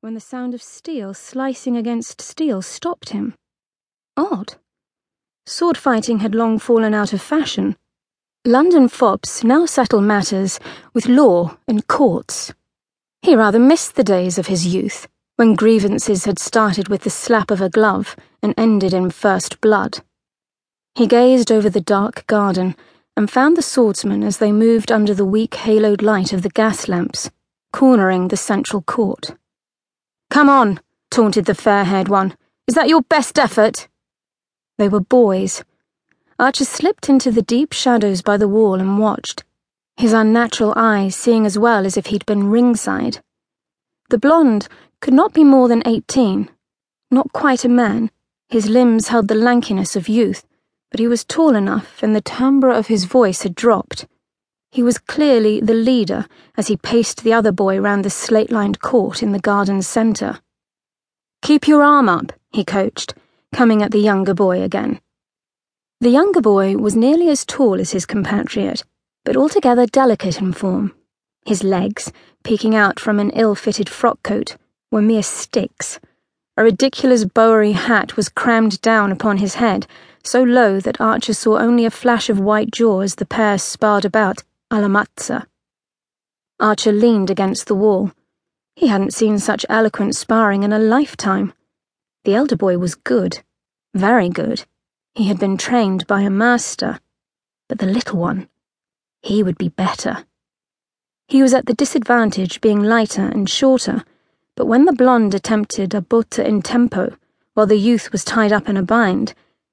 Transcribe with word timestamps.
when 0.00 0.14
the 0.14 0.20
sound 0.20 0.54
of 0.54 0.62
steel 0.62 1.12
slicing 1.12 1.76
against 1.76 2.20
steel 2.20 2.62
stopped 2.62 3.08
him. 3.08 3.34
Odd. 4.16 4.54
Sword 5.44 5.76
fighting 5.76 6.20
had 6.20 6.36
long 6.36 6.60
fallen 6.60 6.94
out 6.94 7.12
of 7.12 7.20
fashion. 7.20 7.76
London 8.44 8.88
fops 8.88 9.42
now 9.42 9.66
settle 9.66 10.00
matters 10.00 10.60
with 10.94 11.08
law 11.08 11.56
and 11.66 11.88
courts. 11.88 12.54
He 13.22 13.34
rather 13.34 13.58
missed 13.58 13.96
the 13.96 14.04
days 14.04 14.38
of 14.38 14.46
his 14.46 14.72
youth, 14.72 15.08
when 15.34 15.56
grievances 15.56 16.26
had 16.26 16.38
started 16.38 16.86
with 16.86 17.02
the 17.02 17.10
slap 17.10 17.50
of 17.50 17.60
a 17.60 17.68
glove 17.68 18.14
and 18.40 18.54
ended 18.56 18.94
in 18.94 19.10
first 19.10 19.60
blood. 19.60 19.98
He 20.94 21.08
gazed 21.08 21.50
over 21.50 21.68
the 21.68 21.80
dark 21.80 22.24
garden 22.28 22.76
and 23.16 23.28
found 23.28 23.56
the 23.56 23.62
swordsmen 23.62 24.22
as 24.22 24.38
they 24.38 24.52
moved 24.52 24.92
under 24.92 25.12
the 25.12 25.24
weak 25.24 25.54
haloed 25.56 26.02
light 26.02 26.32
of 26.32 26.42
the 26.42 26.50
gas 26.50 26.86
lamps, 26.86 27.30
cornering 27.72 28.28
the 28.28 28.36
central 28.36 28.82
court. 28.82 29.34
Come 30.30 30.48
on, 30.48 30.80
taunted 31.10 31.46
the 31.46 31.54
fair 31.54 31.84
haired 31.84 32.08
one. 32.08 32.36
Is 32.66 32.74
that 32.74 32.88
your 32.88 33.02
best 33.02 33.38
effort? 33.38 33.88
They 34.76 34.88
were 34.88 35.00
boys. 35.00 35.64
Archer 36.38 36.64
slipped 36.64 37.08
into 37.08 37.32
the 37.32 37.42
deep 37.42 37.72
shadows 37.72 38.22
by 38.22 38.36
the 38.36 38.46
wall 38.46 38.74
and 38.74 38.98
watched, 38.98 39.42
his 39.96 40.12
unnatural 40.12 40.72
eyes 40.76 41.16
seeing 41.16 41.46
as 41.46 41.58
well 41.58 41.84
as 41.84 41.96
if 41.96 42.06
he'd 42.06 42.26
been 42.26 42.50
ringside. 42.50 43.20
The 44.10 44.18
blonde 44.18 44.68
could 45.00 45.14
not 45.14 45.32
be 45.32 45.44
more 45.44 45.66
than 45.66 45.82
eighteen, 45.86 46.50
not 47.10 47.32
quite 47.32 47.64
a 47.64 47.68
man. 47.68 48.10
His 48.48 48.68
limbs 48.68 49.08
held 49.08 49.28
the 49.28 49.34
lankiness 49.34 49.96
of 49.96 50.08
youth, 50.08 50.46
but 50.90 51.00
he 51.00 51.08
was 51.08 51.24
tall 51.24 51.56
enough 51.56 52.02
and 52.02 52.14
the 52.14 52.20
timbre 52.20 52.70
of 52.70 52.86
his 52.86 53.04
voice 53.04 53.42
had 53.42 53.54
dropped. 53.54 54.06
He 54.70 54.82
was 54.82 54.98
clearly 54.98 55.60
the 55.60 55.74
leader 55.74 56.26
as 56.56 56.68
he 56.68 56.76
paced 56.76 57.24
the 57.24 57.32
other 57.32 57.52
boy 57.52 57.80
round 57.80 58.04
the 58.04 58.10
slate 58.10 58.52
lined 58.52 58.80
court 58.80 59.22
in 59.22 59.32
the 59.32 59.38
garden's 59.38 59.86
centre. 59.86 60.40
Keep 61.42 61.66
your 61.66 61.82
arm 61.82 62.08
up, 62.08 62.32
he 62.52 62.64
coached, 62.64 63.14
coming 63.52 63.82
at 63.82 63.92
the 63.92 63.98
younger 63.98 64.34
boy 64.34 64.62
again. 64.62 65.00
The 66.00 66.10
younger 66.10 66.40
boy 66.40 66.76
was 66.76 66.94
nearly 66.94 67.28
as 67.28 67.44
tall 67.44 67.80
as 67.80 67.92
his 67.92 68.06
compatriot, 68.06 68.84
but 69.24 69.36
altogether 69.36 69.86
delicate 69.86 70.40
in 70.40 70.52
form. 70.52 70.94
His 71.44 71.64
legs, 71.64 72.12
peeking 72.44 72.76
out 72.76 73.00
from 73.00 73.18
an 73.18 73.30
ill 73.30 73.54
fitted 73.54 73.88
frock 73.88 74.22
coat, 74.22 74.56
were 74.92 75.02
mere 75.02 75.22
sticks. 75.22 75.98
A 76.56 76.62
ridiculous 76.62 77.24
Bowery 77.24 77.72
hat 77.72 78.16
was 78.16 78.28
crammed 78.28 78.80
down 78.82 79.12
upon 79.12 79.38
his 79.38 79.54
head, 79.54 79.86
so 80.22 80.42
low 80.42 80.78
that 80.80 81.00
Archer 81.00 81.32
saw 81.32 81.58
only 81.58 81.84
a 81.84 81.90
flash 81.90 82.28
of 82.28 82.38
white 82.38 82.70
jaw 82.70 83.00
as 83.00 83.14
the 83.14 83.26
pair 83.26 83.58
sparred 83.58 84.04
about 84.04 84.42
Alamazza. 84.70 85.46
Archer 86.60 86.92
leaned 86.92 87.30
against 87.30 87.68
the 87.68 87.74
wall. 87.74 88.12
He 88.76 88.88
hadn't 88.88 89.14
seen 89.14 89.38
such 89.38 89.64
eloquent 89.70 90.14
sparring 90.14 90.62
in 90.62 90.74
a 90.74 90.78
lifetime. 90.78 91.54
The 92.24 92.34
elder 92.34 92.56
boy 92.56 92.76
was 92.76 92.94
good, 92.94 93.40
very 93.94 94.28
good. 94.28 94.66
He 95.14 95.24
had 95.24 95.38
been 95.38 95.56
trained 95.56 96.06
by 96.06 96.20
a 96.20 96.28
master. 96.28 97.00
But 97.66 97.78
the 97.78 97.86
little 97.86 98.18
one, 98.18 98.48
he 99.22 99.42
would 99.42 99.56
be 99.56 99.70
better. 99.70 100.26
He 101.28 101.42
was 101.42 101.54
at 101.54 101.64
the 101.64 101.74
disadvantage 101.74 102.60
being 102.60 102.82
lighter 102.82 103.24
and 103.24 103.48
shorter, 103.48 104.04
but 104.54 104.66
when 104.66 104.84
the 104.84 104.92
blonde 104.92 105.34
attempted 105.34 105.94
a 105.94 106.02
botta 106.02 106.46
in 106.46 106.60
tempo, 106.60 107.16
while 107.54 107.66
the 107.66 107.78
youth 107.78 108.12
was 108.12 108.24
tied 108.24 108.52
up 108.52 108.68
in 108.68 108.76
a 108.76 108.82
bind, 108.82 109.32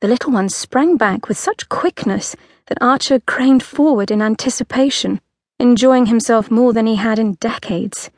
the 0.00 0.08
little 0.08 0.32
one 0.32 0.48
sprang 0.48 0.96
back 0.96 1.26
with 1.26 1.38
such 1.38 1.68
quickness 1.68 2.36
that 2.66 2.78
Archer 2.80 3.20
craned 3.20 3.62
forward 3.62 4.10
in 4.10 4.20
anticipation, 4.20 5.20
enjoying 5.58 6.06
himself 6.06 6.50
more 6.50 6.72
than 6.72 6.86
he 6.86 6.96
had 6.96 7.18
in 7.18 7.34
decades. 7.34 8.10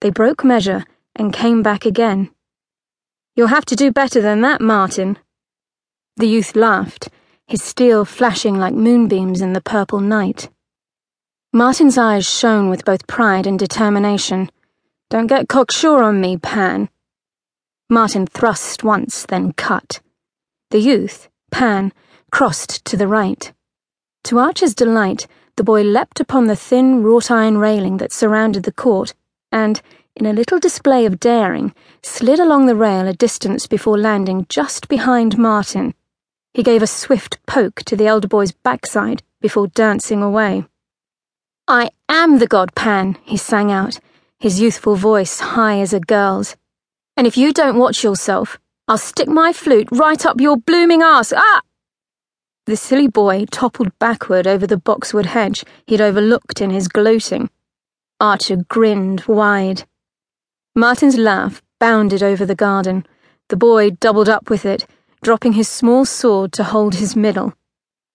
They 0.00 0.10
broke 0.10 0.44
measure 0.44 0.84
and 1.16 1.32
came 1.32 1.62
back 1.62 1.84
again. 1.84 2.30
You'll 3.36 3.48
have 3.48 3.66
to 3.66 3.76
do 3.76 3.90
better 3.90 4.20
than 4.20 4.40
that, 4.42 4.60
Martin. 4.60 5.18
The 6.16 6.28
youth 6.28 6.56
laughed, 6.56 7.08
his 7.46 7.62
steel 7.62 8.04
flashing 8.04 8.58
like 8.58 8.74
moonbeams 8.74 9.40
in 9.40 9.52
the 9.52 9.60
purple 9.60 10.00
night. 10.00 10.50
Martin's 11.52 11.98
eyes 11.98 12.28
shone 12.28 12.68
with 12.68 12.84
both 12.84 13.06
pride 13.06 13.46
and 13.46 13.58
determination. 13.58 14.50
Don't 15.08 15.26
get 15.26 15.48
cocksure 15.48 16.02
on 16.02 16.20
me, 16.20 16.36
Pan. 16.36 16.88
Martin 17.88 18.26
thrust 18.26 18.84
once, 18.84 19.26
then 19.26 19.52
cut. 19.54 20.00
The 20.70 20.78
youth, 20.78 21.28
Pan, 21.50 21.92
crossed 22.30 22.84
to 22.84 22.96
the 22.96 23.08
right. 23.08 23.52
To 24.24 24.38
Archer's 24.38 24.74
delight, 24.74 25.26
the 25.56 25.64
boy 25.64 25.82
leapt 25.82 26.20
upon 26.20 26.46
the 26.46 26.56
thin 26.56 27.02
wrought 27.02 27.30
iron 27.30 27.58
railing 27.58 27.96
that 27.98 28.12
surrounded 28.12 28.62
the 28.62 28.72
court 28.72 29.14
and, 29.52 29.80
in 30.16 30.26
a 30.26 30.32
little 30.32 30.58
display 30.58 31.06
of 31.06 31.20
daring, 31.20 31.74
slid 32.02 32.38
along 32.38 32.66
the 32.66 32.74
rail 32.74 33.06
a 33.06 33.12
distance 33.12 33.66
before 33.66 33.98
landing 33.98 34.46
just 34.48 34.88
behind 34.88 35.38
Martin. 35.38 35.94
He 36.52 36.62
gave 36.62 36.82
a 36.82 36.86
swift 36.86 37.38
poke 37.46 37.82
to 37.84 37.96
the 37.96 38.06
elder 38.06 38.28
boy's 38.28 38.52
backside 38.52 39.22
before 39.40 39.68
dancing 39.68 40.22
away. 40.22 40.66
I 41.68 41.90
am 42.08 42.38
the 42.38 42.46
god 42.46 42.74
Pan, 42.74 43.16
he 43.22 43.36
sang 43.36 43.70
out, 43.70 44.00
his 44.38 44.60
youthful 44.60 44.96
voice 44.96 45.40
high 45.40 45.80
as 45.80 45.92
a 45.92 46.00
girl's. 46.00 46.56
And 47.16 47.26
if 47.26 47.36
you 47.36 47.52
don't 47.52 47.78
watch 47.78 48.02
yourself, 48.02 48.58
I'll 48.88 48.98
stick 48.98 49.28
my 49.28 49.52
flute 49.52 49.88
right 49.92 50.24
up 50.26 50.40
your 50.40 50.56
blooming 50.56 51.02
ass. 51.02 51.32
Ah! 51.34 51.60
The 52.70 52.76
silly 52.76 53.08
boy 53.08 53.46
toppled 53.50 53.98
backward 53.98 54.46
over 54.46 54.64
the 54.64 54.76
boxwood 54.76 55.26
hedge 55.26 55.64
he'd 55.88 56.00
overlooked 56.00 56.60
in 56.60 56.70
his 56.70 56.86
gloating. 56.86 57.50
Archer 58.20 58.58
grinned 58.68 59.22
wide. 59.26 59.82
Martin's 60.76 61.18
laugh 61.18 61.62
bounded 61.80 62.22
over 62.22 62.46
the 62.46 62.54
garden. 62.54 63.04
The 63.48 63.56
boy 63.56 63.90
doubled 63.90 64.28
up 64.28 64.48
with 64.50 64.64
it, 64.64 64.86
dropping 65.20 65.54
his 65.54 65.68
small 65.68 66.04
sword 66.04 66.52
to 66.52 66.62
hold 66.62 66.94
his 66.94 67.16
middle. 67.16 67.54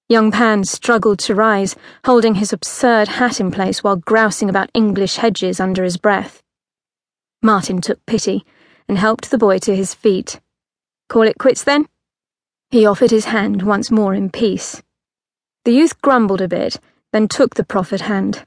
Young 0.08 0.32
Pan 0.32 0.64
struggled 0.64 1.20
to 1.20 1.36
rise, 1.36 1.76
holding 2.06 2.36
his 2.36 2.54
absurd 2.54 3.10
hat 3.10 3.42
in 3.42 3.52
place 3.52 3.84
while 3.84 3.98
grousing 3.98 4.50
about 4.50 4.72
English 4.74 5.18
hedges 5.18 5.60
under 5.60 5.84
his 5.84 5.98
breath. 5.98 6.42
Martin 7.42 7.82
took 7.82 8.06
pity 8.06 8.46
and 8.88 8.98
helped 8.98 9.32
the 9.32 9.38
boy 9.38 9.58
to 9.58 9.76
his 9.76 9.94
feet. 9.94 10.40
Call 11.10 11.24
it 11.24 11.40
quits 11.40 11.66
then? 11.66 11.90
He 12.76 12.86
offered 12.86 13.12
his 13.12 13.32
hand 13.32 13.62
once 13.62 13.90
more 13.90 14.14
in 14.14 14.30
peace. 14.30 14.84
The 15.64 15.72
youth 15.72 16.02
grumbled 16.02 16.42
a 16.42 16.48
bit, 16.50 16.78
then 17.14 17.30
took 17.30 17.56
the 17.56 17.64
proffered 17.64 18.02
hand. 18.02 18.46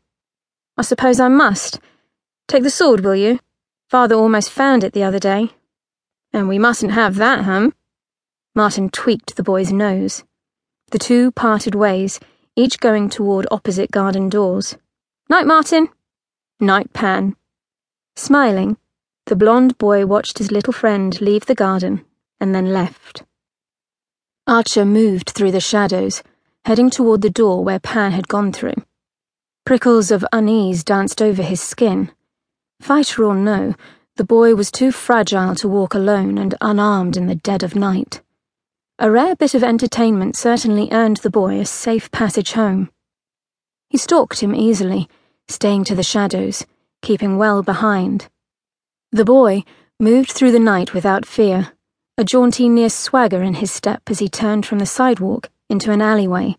I 0.77 0.83
suppose 0.83 1.19
I 1.19 1.29
must. 1.29 1.81
Take 2.47 2.63
the 2.63 2.69
sword, 2.69 3.01
will 3.01 3.15
you? 3.17 3.41
Father 3.89 4.15
almost 4.15 4.51
found 4.51 4.85
it 4.85 4.93
the 4.93 5.03
other 5.03 5.19
day. 5.19 5.53
And 6.31 6.47
we 6.47 6.59
mustn't 6.59 6.93
have 6.93 7.15
that, 7.15 7.45
hum? 7.47 7.73
Martin 8.55 8.91
tweaked 8.91 9.37
the 9.37 9.43
boy's 9.43 9.73
nose. 9.73 10.25
The 10.91 10.99
two 10.99 11.33
parted 11.33 11.75
ways, 11.75 12.21
each 12.55 12.81
going 12.81 13.09
toward 13.09 13.47
opposite 13.51 13.91
garden 13.91 14.29
doors. 14.29 14.77
Night, 15.31 15.47
Martin. 15.47 15.89
Night, 16.61 16.93
Pan. 16.93 17.35
Smiling, 18.15 18.77
the 19.25 19.37
blond 19.37 19.79
boy 19.79 20.05
watched 20.05 20.37
his 20.37 20.53
little 20.53 20.75
friend 20.75 21.19
leave 21.23 21.47
the 21.47 21.55
garden 21.55 22.05
and 22.39 22.55
then 22.55 22.75
left. 22.75 23.23
Archer 24.49 24.87
moved 24.87 25.29
through 25.29 25.51
the 25.51 25.61
shadows, 25.61 26.23
heading 26.65 26.89
toward 26.89 27.21
the 27.21 27.29
door 27.29 27.63
where 27.63 27.79
Pan 27.79 28.13
had 28.13 28.29
gone 28.29 28.51
through. 28.51 28.83
Prickles 29.67 30.11
of 30.11 30.25
unease 30.33 30.83
danced 30.83 31.21
over 31.21 31.43
his 31.43 31.61
skin. 31.61 32.11
Fighter 32.81 33.25
or 33.25 33.35
no, 33.35 33.75
the 34.17 34.25
boy 34.25 34.55
was 34.55 34.71
too 34.71 34.91
fragile 34.91 35.55
to 35.57 35.69
walk 35.69 35.93
alone 35.93 36.39
and 36.39 36.55
unarmed 36.63 37.15
in 37.19 37.27
the 37.27 37.35
dead 37.35 37.63
of 37.63 37.77
night. 37.77 38.23
A 38.99 39.11
rare 39.11 39.37
bit 39.37 39.53
of 39.53 39.63
entertainment 39.63 40.35
certainly 40.35 40.89
earned 40.93 41.19
the 41.19 41.29
boy 41.29 41.61
a 41.61 41.67
safe 41.67 42.11
passage 42.11 42.53
home. 42.53 42.91
He 43.91 43.99
stalked 43.99 44.41
him 44.41 44.55
easily, 44.55 45.11
staying 45.49 45.85
to 45.85 45.95
the 45.95 46.03
shadows, 46.03 46.65
keeping 47.03 47.37
well 47.37 47.63
behind. 47.63 48.31
The 49.13 49.27
boy 49.27 49.65
moved 50.01 50.33
through 50.33 50.53
the 50.53 50.59
night 50.59 50.95
without 50.95 51.27
fear 51.27 51.73
a 52.19 52.25
jaunty 52.25 52.69
near 52.69 52.91
swagger 52.91 53.45
in 53.45 53.55
his 53.55 53.71
step 53.71 54.03
as 54.09 54.19
he 54.19 54.29
turned 54.29 54.67
from 54.67 54.81
the 54.81 54.87
sidewalk 54.87 55.49
into 55.71 55.93
an 55.93 56.03
alleyway. 56.03 56.57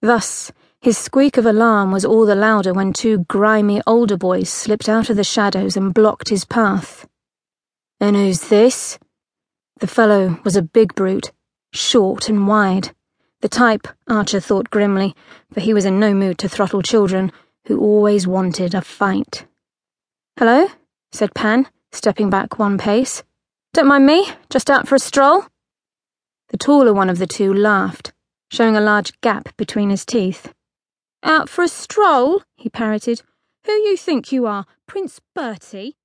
Thus, 0.00 0.52
his 0.80 0.96
squeak 0.96 1.36
of 1.36 1.46
alarm 1.46 1.90
was 1.90 2.04
all 2.04 2.24
the 2.26 2.36
louder 2.36 2.72
when 2.72 2.92
two 2.92 3.24
grimy 3.28 3.82
older 3.88 4.16
boys 4.16 4.48
slipped 4.48 4.88
out 4.88 5.10
of 5.10 5.16
the 5.16 5.24
shadows 5.24 5.76
and 5.76 5.92
blocked 5.92 6.28
his 6.28 6.44
path. 6.44 7.08
And 7.98 8.14
who's 8.14 8.42
this? 8.42 9.00
The 9.80 9.88
fellow 9.88 10.40
was 10.44 10.54
a 10.54 10.62
big 10.62 10.94
brute, 10.94 11.32
short 11.72 12.28
and 12.28 12.46
wide. 12.46 12.94
The 13.40 13.48
type, 13.48 13.88
Archer 14.06 14.38
thought 14.38 14.70
grimly, 14.70 15.16
for 15.52 15.58
he 15.58 15.74
was 15.74 15.84
in 15.84 15.98
no 15.98 16.14
mood 16.14 16.38
to 16.38 16.48
throttle 16.48 16.82
children, 16.82 17.32
who 17.66 17.80
always 17.80 18.28
wanted 18.28 18.76
a 18.76 18.80
fight. 18.80 19.44
Hello? 20.38 20.68
said 21.10 21.34
Pan, 21.34 21.66
stepping 21.90 22.30
back 22.30 22.60
one 22.60 22.78
pace. 22.78 23.24
Don't 23.74 23.86
mind 23.86 24.04
me, 24.04 24.30
just 24.50 24.68
out 24.68 24.86
for 24.86 24.96
a 24.96 24.98
stroll. 24.98 25.46
The 26.50 26.58
taller 26.58 26.92
one 26.92 27.08
of 27.08 27.16
the 27.16 27.26
two 27.26 27.54
laughed, 27.54 28.12
showing 28.50 28.76
a 28.76 28.82
large 28.82 29.18
gap 29.22 29.56
between 29.56 29.88
his 29.88 30.04
teeth. 30.04 30.52
Out 31.22 31.48
for 31.48 31.64
a 31.64 31.68
stroll? 31.68 32.42
he 32.54 32.68
parroted. 32.68 33.22
Who 33.64 33.72
you 33.72 33.96
think 33.96 34.30
you 34.30 34.44
are, 34.44 34.66
Prince 34.86 35.20
Bertie? 35.34 35.96